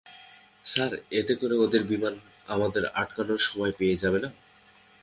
[0.65, 2.15] Sir, এতে করে ওদের বিমান
[2.47, 4.29] আমাদের আটকানোর সময় পেয়ে যাবে না?